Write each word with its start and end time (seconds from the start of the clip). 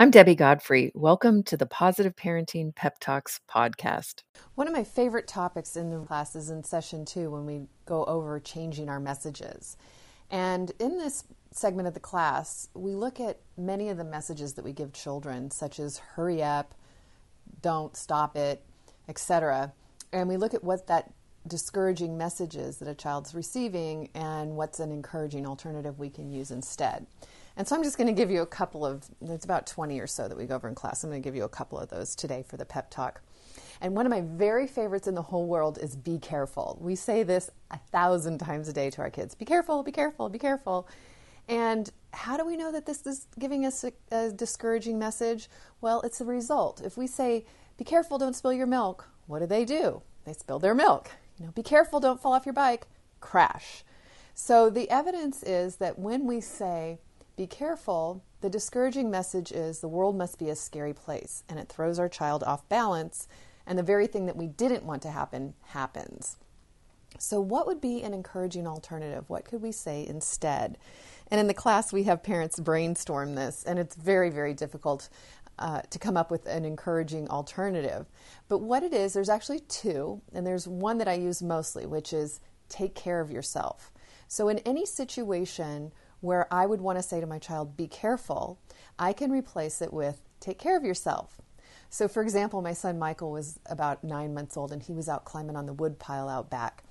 I'm 0.00 0.12
Debbie 0.12 0.36
Godfrey. 0.36 0.92
Welcome 0.94 1.42
to 1.42 1.56
the 1.56 1.66
Positive 1.66 2.14
Parenting 2.14 2.72
Pep 2.72 3.00
Talks 3.00 3.40
podcast. 3.52 4.22
One 4.54 4.68
of 4.68 4.72
my 4.72 4.84
favorite 4.84 5.26
topics 5.26 5.74
in 5.74 5.90
the 5.90 5.98
class 6.06 6.36
is 6.36 6.50
in 6.50 6.62
session 6.62 7.04
two 7.04 7.32
when 7.32 7.44
we 7.44 7.62
go 7.84 8.04
over 8.04 8.38
changing 8.38 8.88
our 8.88 9.00
messages. 9.00 9.76
And 10.30 10.70
in 10.78 10.98
this 10.98 11.24
segment 11.50 11.88
of 11.88 11.94
the 11.94 12.00
class, 12.00 12.68
we 12.74 12.94
look 12.94 13.18
at 13.18 13.40
many 13.56 13.88
of 13.88 13.96
the 13.96 14.04
messages 14.04 14.54
that 14.54 14.64
we 14.64 14.72
give 14.72 14.92
children, 14.92 15.50
such 15.50 15.80
as 15.80 15.98
hurry 15.98 16.44
up, 16.44 16.76
don't 17.60 17.96
stop 17.96 18.36
it, 18.36 18.62
etc. 19.08 19.72
And 20.12 20.28
we 20.28 20.36
look 20.36 20.54
at 20.54 20.62
what 20.62 20.86
that 20.86 21.12
discouraging 21.48 22.16
message 22.16 22.54
is 22.54 22.76
that 22.76 22.86
a 22.86 22.94
child's 22.94 23.34
receiving 23.34 24.10
and 24.14 24.54
what's 24.54 24.78
an 24.78 24.92
encouraging 24.92 25.44
alternative 25.44 25.98
we 25.98 26.08
can 26.08 26.30
use 26.30 26.52
instead. 26.52 27.04
And 27.58 27.66
so 27.66 27.74
I'm 27.74 27.82
just 27.82 27.98
going 27.98 28.06
to 28.06 28.12
give 28.12 28.30
you 28.30 28.42
a 28.42 28.46
couple 28.46 28.86
of, 28.86 29.04
there's 29.20 29.44
about 29.44 29.66
20 29.66 29.98
or 29.98 30.06
so 30.06 30.28
that 30.28 30.38
we 30.38 30.46
go 30.46 30.54
over 30.54 30.68
in 30.68 30.76
class. 30.76 31.02
I'm 31.02 31.10
going 31.10 31.20
to 31.20 31.26
give 31.26 31.34
you 31.34 31.42
a 31.42 31.48
couple 31.48 31.76
of 31.76 31.88
those 31.88 32.14
today 32.14 32.44
for 32.46 32.56
the 32.56 32.64
pep 32.64 32.88
talk. 32.88 33.20
And 33.80 33.96
one 33.96 34.06
of 34.06 34.10
my 34.10 34.20
very 34.20 34.68
favorites 34.68 35.08
in 35.08 35.16
the 35.16 35.22
whole 35.22 35.44
world 35.48 35.76
is 35.82 35.96
be 35.96 36.20
careful. 36.20 36.78
We 36.80 36.94
say 36.94 37.24
this 37.24 37.50
a 37.72 37.78
thousand 37.90 38.38
times 38.38 38.68
a 38.68 38.72
day 38.72 38.90
to 38.90 39.02
our 39.02 39.10
kids 39.10 39.34
be 39.34 39.44
careful, 39.44 39.82
be 39.82 39.90
careful, 39.90 40.28
be 40.28 40.38
careful. 40.38 40.88
And 41.48 41.90
how 42.12 42.36
do 42.36 42.46
we 42.46 42.56
know 42.56 42.70
that 42.70 42.86
this 42.86 43.04
is 43.06 43.26
giving 43.40 43.66
us 43.66 43.82
a, 43.82 43.92
a 44.12 44.30
discouraging 44.30 44.96
message? 44.96 45.48
Well, 45.80 46.00
it's 46.02 46.20
a 46.20 46.24
result. 46.24 46.80
If 46.84 46.96
we 46.96 47.08
say, 47.08 47.44
be 47.76 47.84
careful, 47.84 48.18
don't 48.18 48.36
spill 48.36 48.52
your 48.52 48.68
milk, 48.68 49.08
what 49.26 49.40
do 49.40 49.46
they 49.46 49.64
do? 49.64 50.02
They 50.24 50.32
spill 50.32 50.60
their 50.60 50.76
milk. 50.76 51.10
You 51.40 51.46
know, 51.46 51.52
be 51.52 51.64
careful, 51.64 51.98
don't 51.98 52.22
fall 52.22 52.34
off 52.34 52.46
your 52.46 52.52
bike, 52.52 52.86
crash. 53.20 53.82
So 54.34 54.70
the 54.70 54.88
evidence 54.90 55.42
is 55.42 55.76
that 55.76 55.98
when 55.98 56.24
we 56.24 56.40
say, 56.40 56.98
be 57.38 57.46
careful. 57.46 58.24
The 58.40 58.50
discouraging 58.50 59.10
message 59.10 59.52
is 59.52 59.78
the 59.78 59.88
world 59.88 60.16
must 60.16 60.40
be 60.40 60.50
a 60.50 60.56
scary 60.56 60.92
place, 60.92 61.44
and 61.48 61.58
it 61.58 61.68
throws 61.68 61.98
our 61.98 62.08
child 62.08 62.42
off 62.42 62.68
balance, 62.68 63.28
and 63.64 63.78
the 63.78 63.84
very 63.84 64.08
thing 64.08 64.26
that 64.26 64.36
we 64.36 64.48
didn't 64.48 64.82
want 64.82 65.02
to 65.02 65.10
happen 65.10 65.54
happens. 65.68 66.36
So, 67.16 67.40
what 67.40 67.66
would 67.68 67.80
be 67.80 68.02
an 68.02 68.12
encouraging 68.12 68.66
alternative? 68.66 69.30
What 69.30 69.44
could 69.44 69.62
we 69.62 69.70
say 69.70 70.04
instead? 70.04 70.78
And 71.30 71.40
in 71.40 71.46
the 71.46 71.54
class, 71.54 71.92
we 71.92 72.02
have 72.04 72.24
parents 72.24 72.58
brainstorm 72.58 73.36
this, 73.36 73.62
and 73.64 73.78
it's 73.78 73.94
very, 73.94 74.30
very 74.30 74.52
difficult 74.52 75.08
uh, 75.60 75.82
to 75.90 75.98
come 75.98 76.16
up 76.16 76.32
with 76.32 76.44
an 76.46 76.64
encouraging 76.64 77.28
alternative. 77.28 78.06
But 78.48 78.58
what 78.58 78.82
it 78.82 78.92
is, 78.92 79.12
there's 79.12 79.28
actually 79.28 79.60
two, 79.60 80.22
and 80.34 80.44
there's 80.44 80.66
one 80.66 80.98
that 80.98 81.08
I 81.08 81.14
use 81.14 81.40
mostly, 81.40 81.86
which 81.86 82.12
is 82.12 82.40
take 82.68 82.96
care 82.96 83.20
of 83.20 83.30
yourself. 83.30 83.92
So, 84.26 84.48
in 84.48 84.58
any 84.60 84.84
situation 84.84 85.92
where 86.20 86.52
I 86.52 86.66
would 86.66 86.80
want 86.80 86.98
to 86.98 87.02
say 87.02 87.20
to 87.20 87.26
my 87.26 87.38
child, 87.38 87.76
be 87.76 87.86
careful, 87.86 88.58
I 88.98 89.12
can 89.12 89.30
replace 89.30 89.80
it 89.80 89.92
with, 89.92 90.20
take 90.40 90.58
care 90.58 90.76
of 90.76 90.84
yourself. 90.84 91.40
So, 91.90 92.06
for 92.08 92.22
example, 92.22 92.60
my 92.60 92.74
son 92.74 92.98
Michael 92.98 93.32
was 93.32 93.58
about 93.66 94.04
nine 94.04 94.34
months 94.34 94.56
old 94.56 94.72
and 94.72 94.82
he 94.82 94.92
was 94.92 95.08
out 95.08 95.24
climbing 95.24 95.56
on 95.56 95.66
the 95.66 95.72
wood 95.72 95.98
pile 95.98 96.28
out 96.28 96.50
back. 96.50 96.84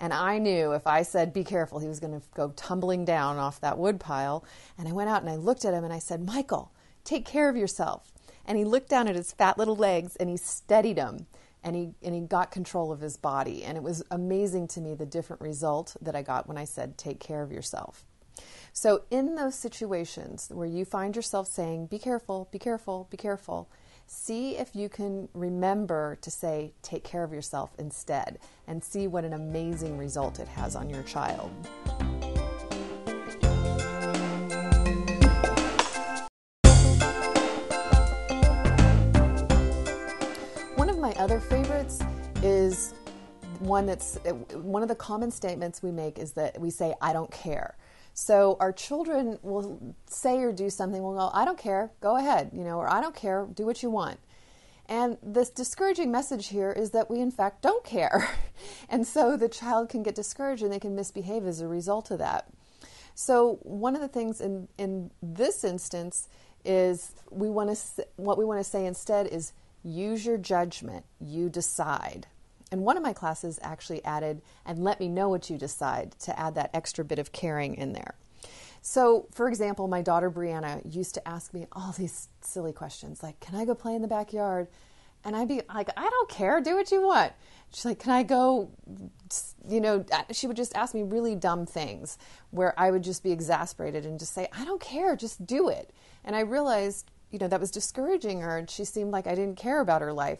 And 0.00 0.14
I 0.14 0.38
knew 0.38 0.72
if 0.72 0.86
I 0.86 1.02
said, 1.02 1.32
be 1.32 1.44
careful, 1.44 1.78
he 1.78 1.86
was 1.86 2.00
going 2.00 2.18
to 2.18 2.26
go 2.34 2.52
tumbling 2.56 3.04
down 3.04 3.36
off 3.36 3.60
that 3.60 3.78
wood 3.78 4.00
pile. 4.00 4.44
And 4.78 4.88
I 4.88 4.92
went 4.92 5.10
out 5.10 5.20
and 5.20 5.30
I 5.30 5.36
looked 5.36 5.64
at 5.64 5.74
him 5.74 5.84
and 5.84 5.92
I 5.92 5.98
said, 5.98 6.26
Michael, 6.26 6.72
take 7.04 7.26
care 7.26 7.48
of 7.48 7.56
yourself. 7.56 8.10
And 8.46 8.56
he 8.56 8.64
looked 8.64 8.88
down 8.88 9.08
at 9.08 9.14
his 9.14 9.32
fat 9.32 9.58
little 9.58 9.76
legs 9.76 10.16
and 10.16 10.30
he 10.30 10.36
steadied 10.38 10.96
them 10.96 11.26
and 11.62 11.76
he 11.76 11.90
and 12.02 12.14
he 12.14 12.22
got 12.22 12.50
control 12.50 12.90
of 12.90 13.00
his 13.00 13.16
body 13.16 13.64
and 13.64 13.76
it 13.76 13.82
was 13.82 14.02
amazing 14.10 14.66
to 14.68 14.80
me 14.80 14.94
the 14.94 15.06
different 15.06 15.42
result 15.42 15.96
that 16.00 16.16
I 16.16 16.22
got 16.22 16.48
when 16.48 16.56
I 16.56 16.64
said 16.64 16.96
take 16.96 17.20
care 17.20 17.42
of 17.42 17.52
yourself. 17.52 18.04
So, 18.72 19.02
in 19.10 19.34
those 19.34 19.56
situations 19.56 20.48
where 20.52 20.66
you 20.66 20.84
find 20.84 21.16
yourself 21.16 21.48
saying, 21.48 21.86
be 21.86 21.98
careful, 21.98 22.48
be 22.52 22.58
careful, 22.58 23.08
be 23.10 23.16
careful, 23.16 23.68
see 24.06 24.56
if 24.56 24.74
you 24.74 24.88
can 24.88 25.28
remember 25.34 26.18
to 26.22 26.30
say, 26.30 26.72
take 26.82 27.04
care 27.04 27.22
of 27.22 27.32
yourself 27.32 27.72
instead, 27.78 28.38
and 28.66 28.82
see 28.82 29.06
what 29.06 29.24
an 29.24 29.32
amazing 29.32 29.98
result 29.98 30.40
it 30.40 30.48
has 30.48 30.76
on 30.76 30.88
your 30.88 31.02
child. 31.02 31.50
One 40.76 40.88
of 40.88 40.98
my 40.98 41.12
other 41.18 41.40
favorites 41.40 42.00
is 42.42 42.94
one 43.60 43.84
that's 43.84 44.16
one 44.54 44.82
of 44.82 44.88
the 44.88 44.94
common 44.94 45.30
statements 45.30 45.82
we 45.82 45.90
make 45.90 46.18
is 46.18 46.32
that 46.32 46.58
we 46.60 46.70
say, 46.70 46.94
I 47.00 47.12
don't 47.12 47.30
care. 47.30 47.76
So 48.20 48.58
our 48.60 48.70
children 48.70 49.38
will 49.40 49.96
say 50.04 50.40
or 50.40 50.52
do 50.52 50.68
something, 50.68 51.02
we'll 51.02 51.14
go, 51.14 51.30
I 51.32 51.46
don't 51.46 51.56
care, 51.56 51.90
go 52.02 52.16
ahead, 52.16 52.50
you 52.52 52.64
know, 52.64 52.76
or 52.76 52.86
I 52.86 53.00
don't 53.00 53.16
care, 53.16 53.48
do 53.54 53.64
what 53.64 53.82
you 53.82 53.88
want. 53.88 54.20
And 54.84 55.16
this 55.22 55.48
discouraging 55.48 56.12
message 56.12 56.48
here 56.48 56.70
is 56.70 56.90
that 56.90 57.10
we, 57.10 57.18
in 57.20 57.30
fact, 57.30 57.62
don't 57.62 57.82
care. 57.82 58.28
and 58.90 59.06
so 59.06 59.38
the 59.38 59.48
child 59.48 59.88
can 59.88 60.02
get 60.02 60.14
discouraged 60.14 60.62
and 60.62 60.70
they 60.70 60.78
can 60.78 60.94
misbehave 60.94 61.46
as 61.46 61.62
a 61.62 61.66
result 61.66 62.10
of 62.10 62.18
that. 62.18 62.46
So, 63.14 63.58
one 63.62 63.94
of 63.94 64.02
the 64.02 64.08
things 64.08 64.42
in, 64.42 64.68
in 64.76 65.12
this 65.22 65.64
instance 65.64 66.28
is 66.62 67.12
we 67.30 67.48
want 67.48 67.74
to, 67.74 68.06
what 68.16 68.36
we 68.36 68.44
want 68.44 68.60
to 68.60 68.70
say 68.70 68.84
instead 68.84 69.28
is 69.28 69.54
use 69.82 70.26
your 70.26 70.36
judgment, 70.36 71.06
you 71.22 71.48
decide. 71.48 72.26
And 72.70 72.82
one 72.82 72.96
of 72.96 73.02
my 73.02 73.12
classes 73.12 73.58
actually 73.62 74.04
added, 74.04 74.42
and 74.64 74.78
let 74.84 75.00
me 75.00 75.08
know 75.08 75.28
what 75.28 75.50
you 75.50 75.58
decide 75.58 76.12
to 76.20 76.38
add 76.38 76.54
that 76.54 76.70
extra 76.72 77.04
bit 77.04 77.18
of 77.18 77.32
caring 77.32 77.74
in 77.74 77.92
there. 77.92 78.14
So, 78.82 79.26
for 79.32 79.48
example, 79.48 79.88
my 79.88 80.02
daughter 80.02 80.30
Brianna 80.30 80.80
used 80.94 81.14
to 81.14 81.28
ask 81.28 81.52
me 81.52 81.66
all 81.72 81.92
these 81.92 82.28
silly 82.40 82.72
questions 82.72 83.22
like, 83.22 83.38
Can 83.40 83.56
I 83.56 83.64
go 83.64 83.74
play 83.74 83.94
in 83.94 84.02
the 84.02 84.08
backyard? 84.08 84.68
And 85.22 85.36
I'd 85.36 85.48
be 85.48 85.60
like, 85.74 85.90
I 85.98 86.08
don't 86.08 86.30
care, 86.30 86.62
do 86.62 86.76
what 86.76 86.90
you 86.90 87.02
want. 87.02 87.32
She's 87.74 87.84
like, 87.84 87.98
Can 87.98 88.12
I 88.12 88.22
go? 88.22 88.70
You 89.68 89.80
know, 89.80 90.04
uh, 90.10 90.22
she 90.30 90.46
would 90.46 90.56
just 90.56 90.74
ask 90.74 90.94
me 90.94 91.02
really 91.02 91.34
dumb 91.34 91.66
things 91.66 92.16
where 92.50 92.78
I 92.78 92.90
would 92.90 93.02
just 93.02 93.22
be 93.22 93.32
exasperated 93.32 94.06
and 94.06 94.18
just 94.18 94.32
say, 94.32 94.48
I 94.52 94.64
don't 94.64 94.80
care, 94.80 95.14
just 95.14 95.44
do 95.44 95.68
it. 95.68 95.92
And 96.24 96.34
I 96.34 96.40
realized, 96.40 97.10
you 97.30 97.38
know, 97.38 97.48
that 97.48 97.60
was 97.60 97.70
discouraging 97.70 98.40
her 98.40 98.56
and 98.56 98.70
she 98.70 98.84
seemed 98.84 99.10
like 99.10 99.26
I 99.26 99.34
didn't 99.34 99.56
care 99.56 99.80
about 99.80 100.00
her 100.00 100.12
life. 100.12 100.38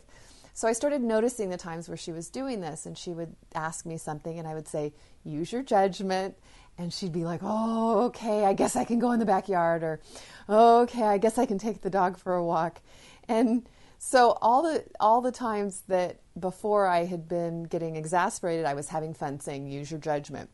So 0.52 0.68
I 0.68 0.72
started 0.72 1.02
noticing 1.02 1.50
the 1.50 1.56
times 1.56 1.88
where 1.88 1.96
she 1.96 2.12
was 2.12 2.28
doing 2.28 2.60
this, 2.60 2.86
and 2.86 2.96
she 2.96 3.12
would 3.12 3.34
ask 3.54 3.86
me 3.86 3.96
something, 3.96 4.38
and 4.38 4.46
I 4.46 4.54
would 4.54 4.68
say, 4.68 4.92
Use 5.24 5.52
your 5.52 5.62
judgment. 5.62 6.36
And 6.78 6.92
she'd 6.92 7.12
be 7.12 7.24
like, 7.24 7.40
Oh, 7.42 8.04
okay, 8.06 8.44
I 8.44 8.52
guess 8.52 8.76
I 8.76 8.84
can 8.84 8.98
go 8.98 9.12
in 9.12 9.20
the 9.20 9.26
backyard, 9.26 9.82
or 9.82 10.00
oh, 10.48 10.82
Okay, 10.82 11.04
I 11.04 11.18
guess 11.18 11.38
I 11.38 11.46
can 11.46 11.58
take 11.58 11.82
the 11.82 11.90
dog 11.90 12.18
for 12.18 12.34
a 12.34 12.44
walk. 12.44 12.80
And 13.28 13.68
so 13.98 14.38
all 14.40 14.62
the 14.62 14.84
all 14.98 15.20
the 15.20 15.30
times 15.30 15.82
that 15.88 16.20
before 16.38 16.86
I 16.86 17.04
had 17.04 17.28
been 17.28 17.64
getting 17.64 17.96
exasperated, 17.96 18.64
I 18.64 18.74
was 18.74 18.88
having 18.88 19.14
fun 19.14 19.40
saying, 19.40 19.68
Use 19.68 19.90
your 19.90 20.00
judgment. 20.00 20.50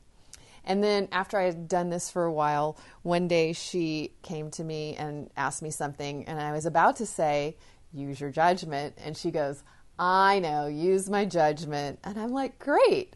And 0.65 0.83
then 0.83 1.09
after 1.13 1.39
I 1.39 1.45
had 1.45 1.69
done 1.69 1.91
this 1.91 2.11
for 2.11 2.25
a 2.25 2.33
while, 2.33 2.77
one 3.03 3.29
day 3.29 3.53
she 3.53 4.13
came 4.23 4.51
to 4.53 4.65
me 4.65 4.97
and 4.97 5.31
asked 5.37 5.63
me 5.63 5.71
something, 5.71 6.25
and 6.25 6.41
I 6.41 6.51
was 6.53 6.67
about 6.67 6.97
to 6.97 7.07
say, 7.07 7.57
Use 7.93 8.21
your 8.21 8.31
judgment. 8.31 8.95
And 8.99 9.17
she 9.17 9.31
goes, 9.31 9.63
I 9.99 10.39
know, 10.39 10.67
use 10.67 11.09
my 11.09 11.25
judgment. 11.25 11.99
And 12.05 12.19
I'm 12.19 12.33
like, 12.33 12.59
great. 12.59 13.15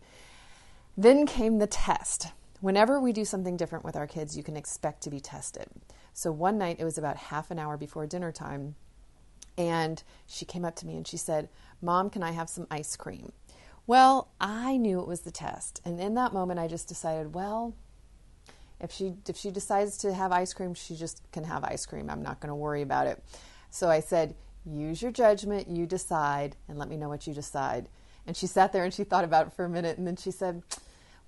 Then 0.97 1.27
came 1.27 1.59
the 1.59 1.67
test. 1.67 2.29
Whenever 2.61 3.01
we 3.01 3.13
do 3.13 3.25
something 3.25 3.57
different 3.57 3.85
with 3.85 3.97
our 3.97 4.07
kids, 4.07 4.37
you 4.37 4.43
can 4.43 4.57
expect 4.57 5.03
to 5.03 5.11
be 5.11 5.21
tested. 5.21 5.67
So 6.13 6.31
one 6.31 6.59
night, 6.59 6.77
it 6.79 6.85
was 6.85 6.99
about 6.99 7.17
half 7.17 7.51
an 7.51 7.59
hour 7.59 7.77
before 7.77 8.07
dinner 8.07 8.33
time, 8.33 8.75
and 9.57 10.03
she 10.27 10.45
came 10.45 10.65
up 10.65 10.77
to 10.77 10.87
me 10.87 10.97
and 10.97 11.07
she 11.07 11.16
said, 11.16 11.49
Mom, 11.81 12.10
can 12.10 12.22
I 12.22 12.33
have 12.33 12.49
some 12.49 12.66
ice 12.71 12.97
cream? 12.97 13.33
Well, 13.87 14.28
I 14.41 14.77
knew 14.77 15.01
it 15.01 15.09
was 15.09 15.21
the 15.21 15.31
test. 15.31 15.81
And 15.84 16.01
in 16.01 16.15
that 16.15 16.33
moment, 16.33 16.60
I 16.60 16.69
just 16.69 16.89
decided, 16.89 17.34
well, 17.34 17.75
if 18.81 18.91
she 18.93 19.15
if 19.28 19.37
she 19.37 19.51
decides 19.51 19.99
to 19.99 20.15
have 20.15 20.33
ice 20.33 20.54
cream, 20.54 20.75
she 20.75 20.97
just 20.97 21.22
can 21.33 21.45
have 21.45 21.65
ice 21.65 21.87
cream. 21.87 22.09
I'm 22.09 22.22
not 22.22 22.41
going 22.41 22.49
to 22.49 22.54
worry 22.54 22.83
about 22.83 23.07
it. 23.07 23.22
So 23.71 23.89
I 23.89 24.01
said, 24.01 24.34
use 24.65 25.03
your 25.03 25.12
judgment, 25.12 25.68
you 25.68 25.86
decide, 25.86 26.57
and 26.68 26.78
let 26.78 26.89
me 26.89 26.97
know 26.97 27.09
what 27.09 27.27
you 27.27 27.34
decide. 27.34 27.89
And 28.27 28.36
she 28.36 28.47
sat 28.47 28.72
there 28.72 28.84
and 28.84 28.92
she 28.92 29.04
thought 29.04 29.24
about 29.24 29.48
it 29.48 29.53
for 29.53 29.65
a 29.65 29.68
minute, 29.68 29.98
and 29.98 30.07
then 30.07 30.16
she 30.16 30.30
said, 30.30 30.62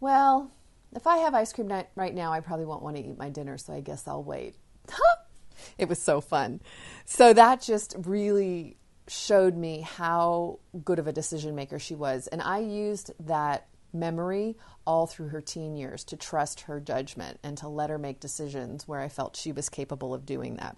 Well, 0.01 0.51
if 0.95 1.07
I 1.07 1.19
have 1.19 1.35
ice 1.35 1.53
cream 1.53 1.73
right 1.95 2.15
now, 2.15 2.33
I 2.33 2.41
probably 2.41 2.67
won't 2.67 2.83
want 2.83 2.97
to 2.97 3.03
eat 3.03 3.19
my 3.19 3.31
dinner, 3.31 3.57
so 3.59 3.73
I 3.73 3.81
guess 3.81 4.07
I'll 4.07 4.23
wait. 4.23 4.57
it 5.79 5.89
was 5.89 6.01
so 6.01 6.21
fun. 6.21 6.61
So 7.05 7.33
that 7.33 7.63
just 7.63 7.95
really 7.99 8.77
showed 9.09 9.57
me 9.57 9.81
how 9.81 10.59
good 10.85 10.99
of 10.99 11.07
a 11.07 11.13
decision 11.13 11.55
maker 11.55 11.79
she 11.79 11.95
was. 11.95 12.27
And 12.29 12.43
I 12.43 12.59
used 12.59 13.13
that 13.21 13.67
memory 13.93 14.57
all 14.87 15.07
through 15.07 15.29
her 15.29 15.41
teen 15.41 15.77
years 15.77 16.05
to 16.05 16.17
trust 16.17 16.63
her 16.63 16.81
judgment 16.81 17.39
and 17.43 17.59
to 17.59 17.69
let 17.69 17.91
her 17.91 17.99
make 17.99 18.21
decisions 18.21 18.89
where 18.89 19.01
I 19.01 19.09
felt 19.09 19.37
she 19.37 19.53
was 19.53 19.69
capable 19.69 20.15
of 20.15 20.25
doing 20.25 20.57
that. 20.57 20.77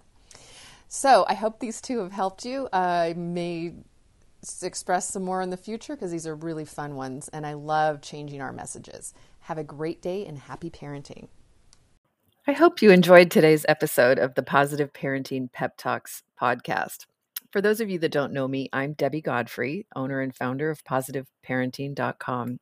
So 0.87 1.25
I 1.27 1.33
hope 1.33 1.59
these 1.59 1.81
two 1.81 1.99
have 1.99 2.11
helped 2.11 2.45
you. 2.45 2.69
I 2.71 3.13
may 3.17 3.73
express 4.61 5.09
some 5.09 5.23
more 5.23 5.41
in 5.41 5.49
the 5.49 5.57
future 5.57 5.95
because 5.95 6.11
these 6.11 6.27
are 6.27 6.35
really 6.35 6.65
fun 6.65 6.95
ones, 6.95 7.29
and 7.29 7.45
I 7.45 7.53
love 7.53 8.01
changing 8.01 8.41
our 8.41 8.53
messages. 8.53 9.13
Have 9.41 9.57
a 9.57 9.63
great 9.63 10.01
day 10.01 10.25
and 10.25 10.37
happy 10.37 10.69
parenting. 10.69 11.27
I 12.47 12.51
hope 12.53 12.81
you 12.81 12.91
enjoyed 12.91 13.31
today's 13.31 13.65
episode 13.67 14.19
of 14.19 14.35
the 14.35 14.43
Positive 14.43 14.93
Parenting 14.93 15.51
Pep 15.51 15.77
Talks 15.77 16.21
podcast. 16.39 17.07
For 17.51 17.59
those 17.61 17.79
of 17.79 17.89
you 17.89 17.97
that 17.99 18.11
don't 18.11 18.33
know 18.33 18.47
me, 18.47 18.69
I'm 18.71 18.93
Debbie 18.93 19.21
Godfrey, 19.21 19.87
owner 19.95 20.21
and 20.21 20.35
founder 20.35 20.69
of 20.69 20.83
positiveparenting.com. 20.83 22.59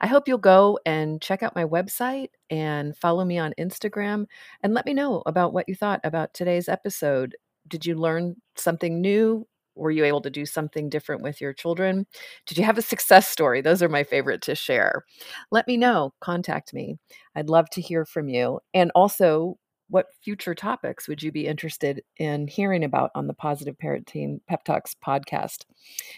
I 0.00 0.06
hope 0.06 0.28
you'll 0.28 0.38
go 0.38 0.78
and 0.86 1.20
check 1.20 1.42
out 1.42 1.56
my 1.56 1.64
website 1.64 2.28
and 2.50 2.96
follow 2.96 3.24
me 3.24 3.38
on 3.38 3.54
Instagram 3.58 4.26
and 4.62 4.74
let 4.74 4.86
me 4.86 4.94
know 4.94 5.22
about 5.26 5.52
what 5.52 5.68
you 5.68 5.74
thought 5.74 6.00
about 6.04 6.34
today's 6.34 6.68
episode. 6.68 7.34
Did 7.68 7.86
you 7.86 7.94
learn 7.94 8.36
something 8.56 9.00
new? 9.00 9.46
Were 9.74 9.90
you 9.90 10.04
able 10.04 10.22
to 10.22 10.30
do 10.30 10.46
something 10.46 10.88
different 10.88 11.22
with 11.22 11.40
your 11.40 11.52
children? 11.52 12.06
Did 12.46 12.56
you 12.56 12.64
have 12.64 12.78
a 12.78 12.82
success 12.82 13.28
story? 13.28 13.60
Those 13.60 13.82
are 13.82 13.88
my 13.88 14.04
favorite 14.04 14.40
to 14.42 14.54
share. 14.54 15.04
Let 15.50 15.66
me 15.66 15.76
know. 15.76 16.14
Contact 16.20 16.72
me. 16.72 16.96
I'd 17.34 17.50
love 17.50 17.68
to 17.70 17.82
hear 17.82 18.06
from 18.06 18.28
you. 18.28 18.60
And 18.72 18.90
also, 18.94 19.58
what 19.88 20.06
future 20.22 20.54
topics 20.54 21.06
would 21.06 21.22
you 21.22 21.30
be 21.30 21.46
interested 21.46 22.02
in 22.16 22.48
hearing 22.48 22.84
about 22.84 23.10
on 23.14 23.26
the 23.26 23.34
Positive 23.34 23.76
Parenting 23.76 24.40
Pep 24.48 24.64
Talks 24.64 24.96
podcast? 25.06 25.64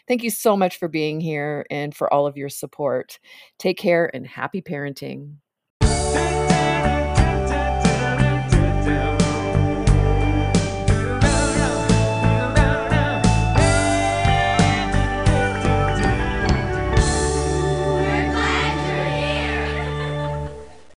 Thank 0.07 0.23
you 0.23 0.31
so 0.31 0.57
much 0.57 0.79
for 0.79 0.89
being 0.89 1.21
here 1.21 1.67
and 1.71 1.95
for 1.95 2.13
all 2.13 2.27
of 2.27 2.37
your 2.37 2.49
support. 2.49 3.19
Take 3.59 3.77
care 3.77 4.11
and 4.15 4.27
happy 4.27 4.63
parenting. 4.63 5.35